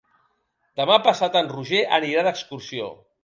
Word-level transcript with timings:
Demà 0.81 0.95
passat 1.07 1.37
en 1.43 1.51
Roger 1.53 1.83
anirà 2.01 2.25
d'excursió. 2.29 2.89